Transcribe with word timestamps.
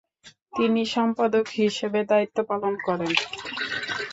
তিনি 0.53 0.81
সম্পাদক 0.93 1.45
হিসেবে 1.57 1.99
দায়িত্ব 2.11 2.37
পালন 2.49 2.73
করেন। 2.87 3.11